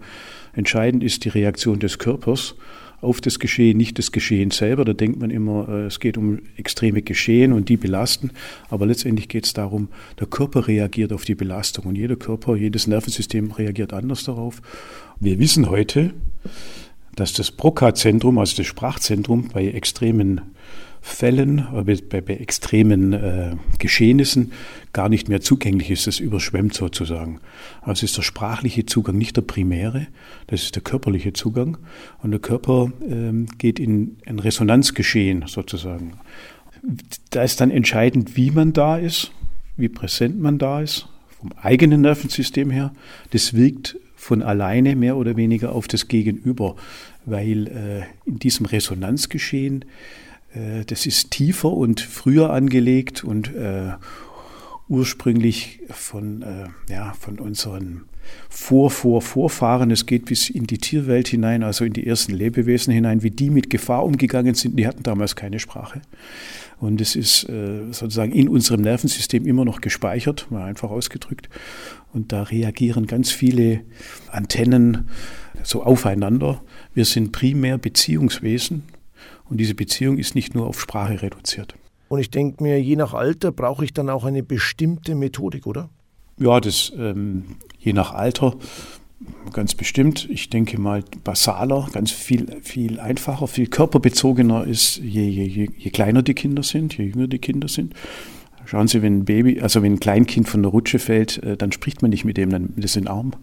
entscheidend 0.54 1.04
ist 1.04 1.26
die 1.26 1.30
Reaktion 1.30 1.80
des 1.80 2.00
Körpers 2.00 2.56
auf 3.02 3.22
das 3.22 3.40
Geschehen, 3.40 3.78
nicht 3.78 4.00
das 4.00 4.12
Geschehen 4.12 4.52
selber. 4.52 4.84
Da 4.84 4.94
denkt 4.94 5.20
man 5.20 5.30
immer, 5.30 5.70
äh, 5.70 5.86
es 5.86 6.00
geht 6.00 6.18
um 6.18 6.40
extreme 6.58 7.02
Geschehen 7.02 7.54
und 7.54 7.70
die 7.70 7.78
belasten. 7.78 8.32
Aber 8.70 8.86
letztendlich 8.86 9.30
geht 9.30 9.46
es 9.46 9.54
darum, 9.54 9.90
der 10.20 10.28
Körper 10.28 10.68
reagiert 10.68 11.14
auf 11.14 11.24
die 11.24 11.36
Belastung 11.36 11.86
und 11.86 11.96
jeder 11.96 12.16
Körper, 12.16 12.56
jedes 12.56 12.88
Nervensystem 12.88 13.52
reagiert 13.52 13.94
anders 13.94 14.24
darauf. 14.24 14.62
Wir 15.20 15.40
wissen 15.40 15.70
heute, 15.70 16.14
dass 17.16 17.34
das 17.34 17.52
Broca-Zentrum, 17.52 18.38
also 18.38 18.58
das 18.58 18.66
Sprachzentrum 18.66 19.50
bei 19.54 19.68
extremen 19.68 20.42
Fällen, 21.08 21.68
bei, 22.10 22.20
bei 22.20 22.34
extremen 22.34 23.14
äh, 23.14 23.56
Geschehnissen 23.78 24.52
gar 24.92 25.08
nicht 25.08 25.30
mehr 25.30 25.40
zugänglich 25.40 25.92
ist. 25.92 26.08
Es 26.08 26.20
überschwemmt 26.20 26.74
sozusagen. 26.74 27.40
Also 27.82 28.06
ist 28.06 28.18
der 28.18 28.24
sprachliche 28.24 28.88
Zugang 28.88 29.16
nicht 29.16 29.38
der 29.38 29.44
primäre, 29.44 30.08
das 30.48 30.64
ist 30.64 30.76
der 30.76 30.82
körperliche 30.82 31.32
Zugang. 31.32 31.78
Und 32.24 32.32
der 32.32 32.40
Körper 32.40 32.92
ähm, 33.08 33.46
geht 33.60 33.80
in 33.80 34.18
ein 34.26 34.40
Resonanzgeschehen 34.40 35.46
sozusagen. 35.46 36.14
Da 37.30 37.44
ist 37.44 37.62
dann 37.62 37.70
entscheidend, 37.70 38.36
wie 38.36 38.50
man 38.50 38.74
da 38.74 38.98
ist, 38.98 39.32
wie 39.78 39.90
präsent 39.90 40.42
man 40.42 40.58
da 40.58 40.82
ist, 40.82 41.08
vom 41.40 41.52
eigenen 41.62 42.02
Nervensystem 42.02 42.72
her. 42.72 42.92
Das 43.30 43.54
wirkt 43.54 43.96
von 44.16 44.42
alleine 44.42 44.96
mehr 44.96 45.18
oder 45.18 45.38
weniger 45.38 45.74
auf 45.74 45.88
das 45.88 46.08
Gegenüber, 46.08 46.76
weil 47.26 47.68
äh, 47.68 48.28
in 48.28 48.40
diesem 48.40 48.66
Resonanzgeschehen, 48.66 49.86
äh, 50.56 50.86
das 50.86 51.06
ist 51.06 51.32
tiefer 51.32 51.72
und 51.72 52.02
früher 52.02 52.52
angelegt 52.52 53.24
und 53.24 53.54
äh, 53.54 53.94
ursprünglich 54.88 55.80
von, 55.90 56.42
äh, 56.42 56.68
ja, 56.92 57.14
von 57.20 57.40
unseren 57.40 58.06
Vor, 58.50 58.90
Vor, 58.90 59.22
Vorfahren. 59.22 59.92
Es 59.92 60.06
geht 60.06 60.26
bis 60.26 60.50
in 60.50 60.66
die 60.66 60.78
Tierwelt 60.78 61.28
hinein, 61.28 61.64
also 61.64 61.86
in 61.86 61.94
die 61.94 62.08
ersten 62.08 62.34
Lebewesen 62.34 62.94
hinein, 62.94 63.24
wie 63.24 63.32
die 63.32 63.50
mit 63.50 63.70
Gefahr 63.70 64.04
umgegangen 64.04 64.56
sind. 64.56 64.80
Die 64.80 64.88
hatten 64.88 65.04
damals 65.04 65.36
keine 65.36 65.60
Sprache. 65.60 66.02
Und 66.80 67.02
es 67.02 67.16
ist 67.16 67.48
äh, 67.50 67.92
sozusagen 67.92 68.32
in 68.32 68.50
unserem 68.50 68.82
Nervensystem 68.82 69.46
immer 69.46 69.64
noch 69.64 69.82
gespeichert, 69.82 70.48
mal 70.50 70.64
einfach 70.64 70.90
ausgedrückt. 70.90 71.50
Und 72.14 72.32
da 72.32 72.44
reagieren 72.44 73.08
ganz 73.08 73.32
viele 73.32 73.82
Antennen 74.32 75.08
so 75.64 75.84
aufeinander. 75.84 76.64
Wir 76.94 77.06
sind 77.06 77.32
primär 77.32 77.78
Beziehungswesen 77.78 78.84
und 79.50 79.58
diese 79.58 79.76
Beziehung 79.76 80.18
ist 80.18 80.36
nicht 80.36 80.56
nur 80.56 80.68
auf 80.68 80.80
Sprache 80.80 81.22
reduziert. 81.22 81.76
Und 82.08 82.20
ich 82.20 82.30
denke 82.30 82.64
mir, 82.64 82.82
je 82.82 82.96
nach 82.96 83.14
Alter 83.14 83.52
brauche 83.52 83.84
ich 83.84 83.94
dann 83.94 84.10
auch 84.10 84.26
eine 84.26 84.44
bestimmte 84.44 85.16
Methodik, 85.16 85.66
oder? 85.66 85.90
Ja, 86.38 86.60
das 86.60 86.92
ähm, 86.98 87.58
je 87.80 87.94
nach 87.94 88.14
Alter 88.14 88.56
ganz 89.54 89.74
bestimmt. 89.76 90.28
Ich 90.30 90.50
denke 90.50 90.80
mal 90.80 91.04
basaler, 91.24 91.88
ganz 91.92 92.12
viel, 92.12 92.58
viel 92.62 93.00
einfacher, 93.00 93.48
viel 93.48 93.68
körperbezogener 93.68 94.66
ist, 94.66 94.98
je, 94.98 95.24
je, 95.24 95.70
je 95.76 95.90
kleiner 95.90 96.22
die 96.22 96.34
Kinder 96.34 96.64
sind, 96.64 96.98
je 96.98 97.06
jünger 97.06 97.28
die 97.28 97.40
Kinder 97.40 97.68
sind. 97.68 97.94
Schauen 98.66 98.88
Sie, 98.88 99.04
wenn 99.04 99.20
ein 99.20 99.26
Baby, 99.26 99.62
also 99.62 99.84
wenn 99.84 99.94
ein 99.94 100.00
Kleinkind 100.00 100.50
von 100.50 100.64
der 100.64 100.72
Rutsche 100.72 100.98
fällt, 100.98 101.42
äh, 101.44 101.56
dann 101.56 101.72
spricht 101.72 102.02
man 102.02 102.10
nicht 102.10 102.26
mit 102.26 102.36
dem, 102.36 102.50
dann 102.50 102.64
nimmt 102.64 102.84
es 102.84 102.96
in 102.96 103.04
den 103.04 103.10
Arm 103.10 103.34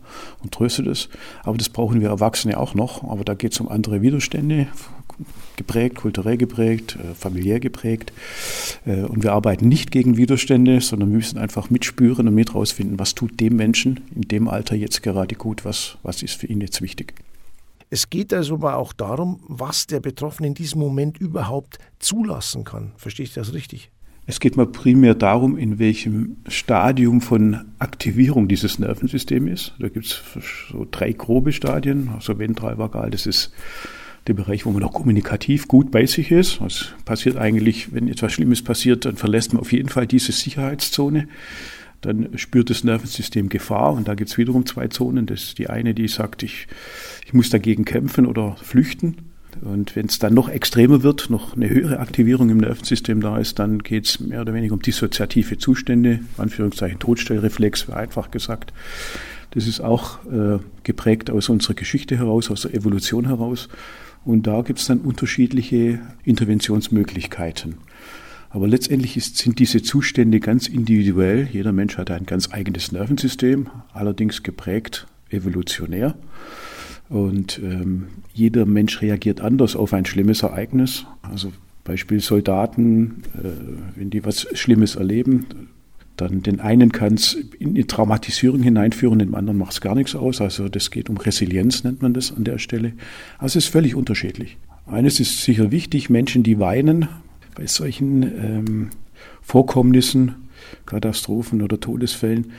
und 0.42 0.52
tröstet 0.52 0.88
es. 0.88 1.08
Aber 1.44 1.56
das 1.56 1.68
brauchen 1.68 2.00
wir 2.00 2.08
Erwachsene 2.08 2.58
auch 2.58 2.74
noch. 2.74 3.04
Aber 3.08 3.24
da 3.24 3.34
geht 3.34 3.52
es 3.52 3.60
um 3.60 3.68
andere 3.68 4.02
Widerstände, 4.02 4.66
geprägt, 5.56 5.96
kulturell 5.96 6.36
geprägt, 6.36 6.96
äh, 6.96 7.14
familiär 7.14 7.60
geprägt. 7.60 8.12
Äh, 8.84 9.02
und 9.02 9.22
wir 9.22 9.32
arbeiten 9.32 9.68
nicht 9.68 9.90
gegen 9.90 10.16
Widerstände, 10.16 10.80
sondern 10.80 11.10
wir 11.10 11.16
müssen 11.16 11.38
einfach 11.38 11.70
mitspüren 11.70 12.28
und 12.28 12.34
mit 12.34 12.54
rausfinden, 12.54 12.98
was 12.98 13.14
tut 13.14 13.40
dem 13.40 13.56
Menschen 13.56 14.00
in 14.14 14.22
dem 14.22 14.48
Alter 14.48 14.74
jetzt 14.76 15.02
gerade 15.02 15.34
gut, 15.34 15.64
was, 15.64 15.98
was 16.02 16.22
ist 16.22 16.34
für 16.34 16.46
ihn 16.46 16.60
jetzt 16.60 16.82
wichtig. 16.82 17.14
Es 17.90 18.08
geht 18.08 18.32
also 18.32 18.54
aber 18.54 18.76
auch 18.76 18.94
darum, 18.94 19.40
was 19.48 19.86
der 19.86 20.00
Betroffene 20.00 20.48
in 20.48 20.54
diesem 20.54 20.80
Moment 20.80 21.18
überhaupt 21.18 21.78
zulassen 21.98 22.64
kann. 22.64 22.92
Verstehe 22.96 23.24
ich 23.24 23.34
das 23.34 23.52
richtig? 23.52 23.90
Es 24.24 24.38
geht 24.38 24.56
mal 24.56 24.66
primär 24.66 25.14
darum, 25.14 25.58
in 25.58 25.78
welchem 25.78 26.36
Stadium 26.46 27.20
von 27.20 27.66
Aktivierung 27.80 28.46
dieses 28.46 28.78
Nervensystems 28.78 29.50
ist. 29.50 29.74
Da 29.80 29.88
gibt 29.88 30.06
es 30.06 30.22
so 30.70 30.86
drei 30.90 31.12
grobe 31.12 31.52
Stadien. 31.52 32.08
Also 32.14 32.38
ventral 32.38 32.78
vagal, 32.78 33.10
das 33.10 33.26
ist 33.26 33.52
der 34.26 34.34
Bereich, 34.34 34.66
wo 34.66 34.70
man 34.70 34.82
auch 34.84 34.92
kommunikativ 34.92 35.68
gut 35.68 35.90
bei 35.90 36.06
sich 36.06 36.30
ist. 36.30 36.60
Was 36.60 36.92
passiert 37.04 37.36
eigentlich, 37.36 37.92
wenn 37.92 38.08
etwas 38.08 38.32
Schlimmes 38.32 38.62
passiert, 38.62 39.04
dann 39.04 39.16
verlässt 39.16 39.52
man 39.52 39.60
auf 39.60 39.72
jeden 39.72 39.88
Fall 39.88 40.06
diese 40.06 40.32
Sicherheitszone. 40.32 41.28
Dann 42.02 42.36
spürt 42.36 42.70
das 42.70 42.84
Nervensystem 42.84 43.48
Gefahr 43.48 43.92
und 43.92 44.08
da 44.08 44.14
gibt 44.14 44.30
es 44.30 44.38
wiederum 44.38 44.66
zwei 44.66 44.88
Zonen. 44.88 45.26
Das 45.26 45.44
ist 45.44 45.58
die 45.58 45.70
eine, 45.70 45.94
die 45.94 46.08
sagt, 46.08 46.42
ich, 46.42 46.66
ich 47.24 47.32
muss 47.32 47.50
dagegen 47.50 47.84
kämpfen 47.84 48.26
oder 48.26 48.56
flüchten. 48.62 49.16
Und 49.60 49.94
wenn 49.94 50.06
es 50.06 50.18
dann 50.18 50.34
noch 50.34 50.48
extremer 50.48 51.02
wird, 51.02 51.30
noch 51.30 51.54
eine 51.54 51.68
höhere 51.68 51.98
Aktivierung 51.98 52.50
im 52.50 52.58
Nervensystem 52.58 53.20
da 53.20 53.38
ist, 53.38 53.58
dann 53.58 53.80
geht 53.80 54.06
es 54.06 54.20
mehr 54.20 54.40
oder 54.40 54.54
weniger 54.54 54.74
um 54.74 54.82
dissoziative 54.82 55.58
Zustände, 55.58 56.20
Anführungszeichen 56.38 56.98
Todstellreflex, 56.98 57.90
einfach 57.90 58.30
gesagt. 58.30 58.72
Das 59.50 59.66
ist 59.66 59.80
auch 59.80 60.24
äh, 60.26 60.58
geprägt 60.82 61.30
aus 61.30 61.48
unserer 61.50 61.74
Geschichte 61.74 62.16
heraus, 62.16 62.50
aus 62.50 62.62
der 62.62 62.74
Evolution 62.74 63.26
heraus. 63.26 63.68
Und 64.24 64.46
da 64.46 64.62
gibt 64.62 64.78
es 64.78 64.86
dann 64.86 65.00
unterschiedliche 65.00 66.00
Interventionsmöglichkeiten. 66.24 67.76
Aber 68.50 68.68
letztendlich 68.68 69.16
ist, 69.16 69.38
sind 69.38 69.58
diese 69.58 69.82
Zustände 69.82 70.38
ganz 70.38 70.68
individuell. 70.68 71.48
Jeder 71.50 71.72
Mensch 71.72 71.96
hat 71.96 72.10
ein 72.10 72.26
ganz 72.26 72.52
eigenes 72.52 72.92
Nervensystem, 72.92 73.68
allerdings 73.92 74.42
geprägt 74.42 75.06
evolutionär. 75.30 76.14
Und 77.08 77.58
ähm, 77.62 78.08
jeder 78.32 78.66
Mensch 78.66 79.00
reagiert 79.00 79.40
anders 79.40 79.74
auf 79.74 79.92
ein 79.92 80.04
schlimmes 80.04 80.42
Ereignis. 80.42 81.06
Also 81.22 81.52
Beispiel 81.84 82.20
Soldaten, 82.20 83.22
äh, 83.34 83.98
wenn 83.98 84.10
die 84.10 84.24
was 84.24 84.46
Schlimmes 84.52 84.96
erleben, 84.96 85.46
dann 86.16 86.42
den 86.42 86.60
einen 86.60 86.92
kann 86.92 87.14
es 87.14 87.36
in 87.58 87.70
eine 87.70 87.86
Traumatisierung 87.86 88.62
hineinführen, 88.62 89.18
dem 89.18 89.34
anderen 89.34 89.58
macht 89.58 89.72
es 89.72 89.80
gar 89.80 89.94
nichts 89.94 90.14
aus. 90.14 90.40
Also 90.40 90.68
das 90.68 90.90
geht 90.90 91.08
um 91.08 91.16
Resilienz, 91.16 91.84
nennt 91.84 92.02
man 92.02 92.14
das 92.14 92.36
an 92.36 92.44
der 92.44 92.58
Stelle. 92.58 92.92
Also 93.38 93.58
es 93.58 93.66
ist 93.66 93.72
völlig 93.72 93.94
unterschiedlich. 93.94 94.58
Eines 94.86 95.20
ist 95.20 95.42
sicher 95.42 95.70
wichtig, 95.70 96.10
Menschen, 96.10 96.42
die 96.42 96.58
weinen 96.58 97.08
bei 97.54 97.66
solchen 97.66 98.22
ähm, 98.22 98.90
Vorkommnissen, 99.40 100.34
Katastrophen 100.86 101.62
oder 101.62 101.80
Todesfällen, 101.80 102.52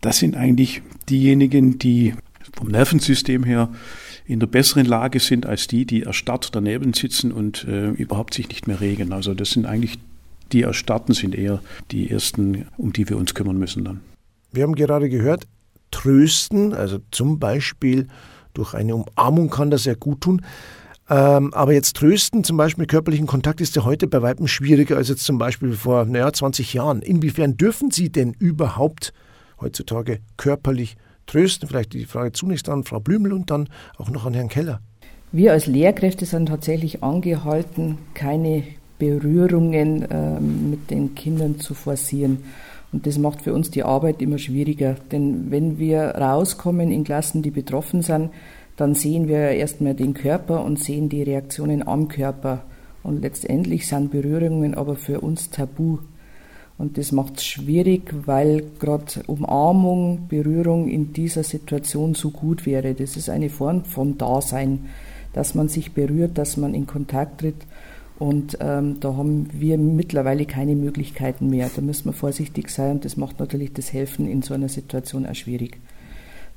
das 0.00 0.18
sind 0.18 0.36
eigentlich 0.36 0.82
diejenigen, 1.08 1.78
die 1.78 2.14
vom 2.54 2.68
Nervensystem 2.68 3.44
her 3.44 3.70
in 4.26 4.40
der 4.40 4.46
besseren 4.46 4.86
Lage 4.86 5.20
sind 5.20 5.44
als 5.44 5.66
die, 5.66 5.84
die 5.84 6.04
erstarrt 6.04 6.54
daneben 6.54 6.94
sitzen 6.94 7.32
und 7.32 7.64
äh, 7.64 7.90
überhaupt 7.90 8.34
sich 8.34 8.48
nicht 8.48 8.66
mehr 8.66 8.80
regen. 8.80 9.12
Also 9.12 9.34
das 9.34 9.50
sind 9.50 9.66
eigentlich 9.66 9.98
die 10.52 10.62
erstarrten, 10.62 11.14
sind 11.14 11.34
eher 11.34 11.60
die 11.90 12.10
ersten, 12.10 12.66
um 12.76 12.92
die 12.92 13.08
wir 13.08 13.16
uns 13.16 13.34
kümmern 13.34 13.58
müssen 13.58 13.84
dann. 13.84 14.00
Wir 14.52 14.64
haben 14.64 14.74
gerade 14.74 15.08
gehört, 15.08 15.46
trösten, 15.90 16.74
also 16.74 16.98
zum 17.10 17.38
Beispiel 17.38 18.08
durch 18.54 18.74
eine 18.74 18.96
Umarmung 18.96 19.50
kann 19.50 19.70
das 19.70 19.84
sehr 19.84 19.96
gut 19.96 20.22
tun. 20.22 20.42
Ähm, 21.08 21.52
aber 21.54 21.72
jetzt 21.72 21.96
trösten, 21.96 22.44
zum 22.44 22.56
Beispiel 22.56 22.82
mit 22.82 22.90
körperlichen 22.90 23.26
Kontakt, 23.26 23.60
ist 23.60 23.74
ja 23.74 23.84
heute 23.84 24.06
bei 24.06 24.22
Weitem 24.22 24.46
schwieriger 24.46 24.96
als 24.96 25.08
jetzt 25.08 25.24
zum 25.24 25.38
Beispiel 25.38 25.72
vor 25.72 26.04
naja, 26.04 26.32
20 26.32 26.72
Jahren. 26.72 27.02
Inwiefern 27.02 27.56
dürfen 27.56 27.90
Sie 27.90 28.10
denn 28.10 28.32
überhaupt 28.38 29.12
heutzutage 29.60 30.20
körperlich 30.36 30.96
trösten? 31.26 31.68
Vielleicht 31.68 31.94
die 31.94 32.06
Frage 32.06 32.32
zunächst 32.32 32.68
an 32.68 32.84
Frau 32.84 33.00
Blümel 33.00 33.32
und 33.32 33.50
dann 33.50 33.68
auch 33.98 34.08
noch 34.10 34.24
an 34.24 34.34
Herrn 34.34 34.48
Keller. 34.48 34.80
Wir 35.32 35.52
als 35.52 35.66
Lehrkräfte 35.66 36.26
sind 36.26 36.46
tatsächlich 36.46 37.02
angehalten, 37.02 37.98
keine 38.14 38.64
Berührungen 39.00 40.02
äh, 40.08 40.38
mit 40.38 40.90
den 40.90 41.16
Kindern 41.16 41.58
zu 41.58 41.74
forcieren. 41.74 42.38
Und 42.92 43.06
das 43.06 43.18
macht 43.18 43.42
für 43.42 43.52
uns 43.54 43.70
die 43.70 43.82
Arbeit 43.82 44.22
immer 44.22 44.38
schwieriger. 44.38 44.94
Denn 45.10 45.50
wenn 45.50 45.78
wir 45.78 46.02
rauskommen 46.02 46.92
in 46.92 47.02
Klassen, 47.02 47.42
die 47.42 47.50
betroffen 47.50 48.02
sind, 48.02 48.30
dann 48.76 48.94
sehen 48.94 49.26
wir 49.26 49.50
erstmal 49.50 49.94
den 49.94 50.14
Körper 50.14 50.64
und 50.64 50.78
sehen 50.78 51.08
die 51.08 51.22
Reaktionen 51.22 51.86
am 51.86 52.08
Körper. 52.08 52.62
Und 53.02 53.22
letztendlich 53.22 53.86
sind 53.86 54.10
Berührungen 54.10 54.74
aber 54.74 54.96
für 54.96 55.20
uns 55.20 55.50
tabu. 55.50 55.98
Und 56.78 56.96
das 56.96 57.12
macht 57.12 57.36
es 57.36 57.44
schwierig, 57.44 58.12
weil 58.24 58.64
gerade 58.78 59.22
Umarmung, 59.26 60.28
Berührung 60.28 60.88
in 60.88 61.12
dieser 61.12 61.42
Situation 61.42 62.14
so 62.14 62.30
gut 62.30 62.64
wäre. 62.64 62.94
Das 62.94 63.16
ist 63.16 63.28
eine 63.28 63.50
Form 63.50 63.84
von 63.84 64.16
Dasein, 64.16 64.86
dass 65.34 65.54
man 65.54 65.68
sich 65.68 65.92
berührt, 65.92 66.38
dass 66.38 66.56
man 66.56 66.72
in 66.74 66.86
Kontakt 66.86 67.42
tritt. 67.42 67.66
Und 68.20 68.58
ähm, 68.60 69.00
da 69.00 69.16
haben 69.16 69.48
wir 69.50 69.78
mittlerweile 69.78 70.44
keine 70.44 70.76
Möglichkeiten 70.76 71.48
mehr. 71.48 71.70
Da 71.74 71.80
müssen 71.80 72.04
wir 72.04 72.12
vorsichtig 72.12 72.68
sein 72.68 72.92
und 72.92 73.06
das 73.06 73.16
macht 73.16 73.40
natürlich 73.40 73.72
das 73.72 73.94
Helfen 73.94 74.28
in 74.28 74.42
so 74.42 74.52
einer 74.52 74.68
Situation 74.68 75.24
auch 75.24 75.34
schwierig. 75.34 75.78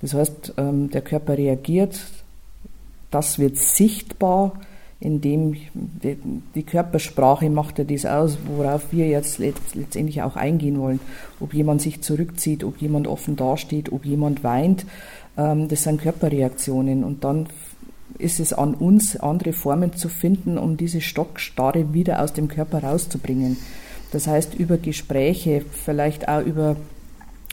Das 0.01 0.13
heißt, 0.13 0.55
ähm, 0.57 0.91
der 0.91 0.99
Körper 0.99 1.37
reagiert, 1.37 1.97
das 3.11 3.39
wird 3.39 3.55
sichtbar, 3.55 4.59
indem 4.99 5.55
die, 5.73 6.17
die, 6.53 6.63
Körpersprache 6.63 7.49
macht 7.49 7.79
ja 7.79 7.85
das 7.85 8.05
aus, 8.05 8.37
worauf 8.45 8.91
wir 8.91 9.07
jetzt 9.07 9.39
letztendlich 9.39 10.21
auch 10.21 10.35
eingehen 10.35 10.77
wollen. 10.79 10.99
Ob 11.39 11.53
jemand 11.53 11.81
sich 11.81 12.01
zurückzieht, 12.01 12.65
ob 12.65 12.81
jemand 12.81 13.07
offen 13.07 13.37
dasteht, 13.37 13.93
ob 13.93 14.03
jemand 14.03 14.43
weint, 14.43 14.85
ähm, 15.37 15.69
das 15.69 15.83
sind 15.83 16.01
Körperreaktionen 16.01 17.05
und 17.05 17.23
dann 17.23 17.47
ist 18.17 18.39
es 18.39 18.53
an 18.53 18.73
uns, 18.73 19.17
andere 19.17 19.53
Formen 19.53 19.93
zu 19.93 20.09
finden, 20.09 20.57
um 20.57 20.77
diese 20.77 21.01
Stockstarre 21.01 21.93
wieder 21.93 22.21
aus 22.21 22.33
dem 22.33 22.47
Körper 22.47 22.83
rauszubringen. 22.83 23.57
Das 24.11 24.27
heißt, 24.27 24.55
über 24.55 24.77
Gespräche, 24.77 25.63
vielleicht 25.71 26.27
auch 26.27 26.41
über 26.41 26.75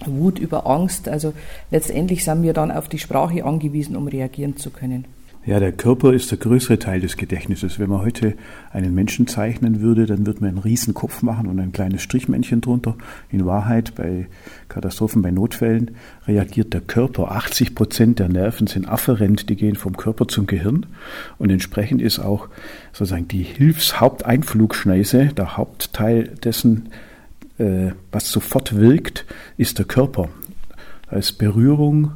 Wut, 0.06 0.38
über 0.38 0.66
Angst. 0.66 1.08
Also 1.08 1.32
letztendlich 1.70 2.24
sind 2.24 2.42
wir 2.42 2.52
dann 2.52 2.70
auf 2.70 2.88
die 2.88 2.98
Sprache 2.98 3.44
angewiesen, 3.44 3.96
um 3.96 4.08
reagieren 4.08 4.56
zu 4.56 4.70
können. 4.70 5.04
Ja, 5.46 5.58
der 5.58 5.72
Körper 5.72 6.12
ist 6.12 6.30
der 6.30 6.36
größere 6.36 6.78
Teil 6.78 7.00
des 7.00 7.16
Gedächtnisses. 7.16 7.78
Wenn 7.78 7.88
man 7.88 8.02
heute 8.02 8.34
einen 8.72 8.94
Menschen 8.94 9.26
zeichnen 9.26 9.80
würde, 9.80 10.04
dann 10.04 10.26
würde 10.26 10.40
man 10.40 10.50
einen 10.50 10.58
riesen 10.58 10.92
Kopf 10.92 11.22
machen 11.22 11.46
und 11.46 11.58
ein 11.58 11.72
kleines 11.72 12.02
Strichmännchen 12.02 12.60
drunter. 12.60 12.94
In 13.30 13.46
Wahrheit, 13.46 13.94
bei 13.94 14.28
Katastrophen, 14.68 15.22
bei 15.22 15.30
Notfällen 15.30 15.92
reagiert 16.26 16.74
der 16.74 16.82
Körper. 16.82 17.32
80 17.32 17.74
Prozent 17.74 18.18
der 18.18 18.28
Nerven 18.28 18.66
sind 18.66 18.86
afferent, 18.86 19.48
die 19.48 19.56
gehen 19.56 19.76
vom 19.76 19.96
Körper 19.96 20.28
zum 20.28 20.46
Gehirn. 20.46 20.84
Und 21.38 21.48
entsprechend 21.48 22.02
ist 22.02 22.18
auch 22.18 22.48
sozusagen 22.92 23.26
die 23.26 23.42
Hilfshaupteinflugschneise, 23.42 25.28
der 25.28 25.56
Hauptteil 25.56 26.24
dessen, 26.44 26.90
äh, 27.56 27.92
was 28.12 28.30
sofort 28.30 28.76
wirkt, 28.76 29.24
ist 29.56 29.78
der 29.78 29.86
Körper. 29.86 30.28
Da 31.08 31.16
ist 31.16 31.38
Berührung 31.38 32.12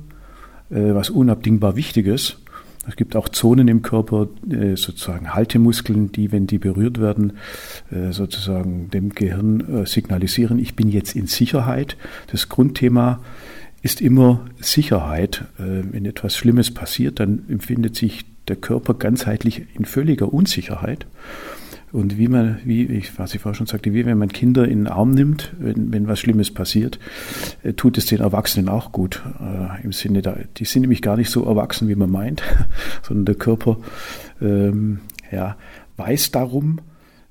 äh, 0.70 0.94
was 0.94 1.08
unabdingbar 1.08 1.76
Wichtiges. 1.76 2.38
Es 2.88 2.96
gibt 2.96 3.16
auch 3.16 3.28
Zonen 3.28 3.68
im 3.68 3.82
Körper, 3.82 4.28
äh, 4.50 4.76
sozusagen 4.76 5.34
Haltemuskeln, 5.34 6.12
die, 6.12 6.32
wenn 6.32 6.46
die 6.46 6.58
berührt 6.58 7.00
werden, 7.00 7.34
äh, 7.90 8.12
sozusagen 8.12 8.90
dem 8.90 9.10
Gehirn 9.10 9.86
signalisieren, 9.86 10.58
ich 10.58 10.76
bin 10.76 10.90
jetzt 10.90 11.16
in 11.16 11.26
Sicherheit. 11.26 11.96
Das 12.30 12.48
Grundthema 12.48 13.20
ist 13.82 14.00
immer 14.00 14.46
Sicherheit. 14.60 15.44
Wenn 15.58 16.06
etwas 16.06 16.36
Schlimmes 16.36 16.72
passiert, 16.72 17.20
dann 17.20 17.44
empfindet 17.48 17.96
sich 17.96 18.24
der 18.48 18.56
Körper 18.56 18.94
ganzheitlich 18.94 19.66
in 19.74 19.84
völliger 19.84 20.32
Unsicherheit. 20.32 21.06
Und 21.94 22.18
wie 22.18 22.26
man, 22.26 22.58
wie 22.64 22.86
ich, 22.86 23.16
was 23.20 23.36
ich 23.36 23.40
vorher 23.40 23.54
schon 23.56 23.68
sagte, 23.68 23.94
wie 23.94 24.04
wenn 24.04 24.18
man 24.18 24.28
Kinder 24.28 24.66
in 24.66 24.80
den 24.80 24.86
Arm 24.88 25.12
nimmt, 25.12 25.54
wenn, 25.60 25.92
wenn 25.92 26.08
was 26.08 26.18
Schlimmes 26.18 26.52
passiert, 26.52 26.98
äh, 27.62 27.74
tut 27.74 27.96
es 27.98 28.06
den 28.06 28.18
Erwachsenen 28.18 28.68
auch 28.68 28.90
gut. 28.90 29.22
Äh, 29.40 29.84
Im 29.84 29.92
Sinne, 29.92 30.20
da, 30.20 30.36
die 30.56 30.64
sind 30.64 30.80
nämlich 30.82 31.02
gar 31.02 31.16
nicht 31.16 31.30
so 31.30 31.44
erwachsen, 31.44 31.86
wie 31.86 31.94
man 31.94 32.10
meint, 32.10 32.42
sondern 33.04 33.26
der 33.26 33.36
Körper 33.36 33.78
ähm, 34.40 35.02
ja, 35.30 35.56
weiß 35.96 36.32
darum, 36.32 36.80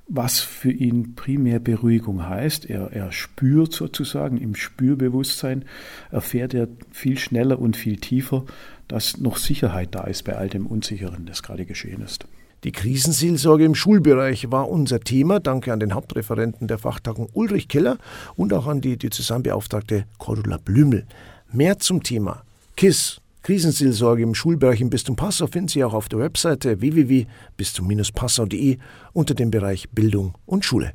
was 0.07 0.39
für 0.39 0.71
ihn 0.71 1.13
primär 1.15 1.59
Beruhigung 1.59 2.25
heißt. 2.25 2.69
Er, 2.69 2.93
er 2.93 3.11
spürt 3.11 3.73
sozusagen 3.73 4.37
im 4.37 4.55
Spürbewusstsein, 4.55 5.65
erfährt 6.09 6.53
er 6.53 6.69
viel 6.89 7.17
schneller 7.17 7.59
und 7.59 7.75
viel 7.75 7.97
tiefer, 7.97 8.45
dass 8.87 9.17
noch 9.17 9.35
Sicherheit 9.35 9.93
da 9.93 10.05
ist 10.05 10.23
bei 10.23 10.37
all 10.37 10.47
dem 10.47 10.67
Unsicheren, 10.67 11.25
das 11.25 11.43
gerade 11.43 11.65
geschehen 11.65 12.01
ist. 12.01 12.27
Die 12.63 12.71
Krisenseelsorge 12.71 13.65
im 13.65 13.75
Schulbereich 13.75 14.49
war 14.49 14.69
unser 14.69 15.01
Thema. 15.01 15.41
Danke 15.41 15.73
an 15.73 15.81
den 15.81 15.93
Hauptreferenten 15.93 16.69
der 16.69 16.77
Fachtagung 16.77 17.27
Ulrich 17.33 17.67
Keller 17.67 17.97
und 18.35 18.53
auch 18.53 18.67
an 18.67 18.79
die 18.79 18.95
Diözesanbeauftragte 18.97 20.05
Cordula 20.17 20.57
Blümel. 20.57 21.05
Mehr 21.51 21.79
zum 21.79 22.03
Thema 22.03 22.43
KISS, 22.77 23.19
Krisenseelsorge 23.41 24.23
im 24.23 24.33
Schulbereich 24.33 24.79
im 24.79 24.89
Bistum 24.89 25.17
Passau 25.17 25.47
finden 25.47 25.67
Sie 25.67 25.83
auch 25.83 25.93
auf 25.93 26.07
der 26.07 26.19
Webseite 26.19 26.79
www.bistum-passau.de 26.79 28.77
unter 29.11 29.33
dem 29.33 29.51
Bereich 29.51 29.89
Bildung 29.89 30.37
und 30.45 30.63
Schule. 30.63 30.93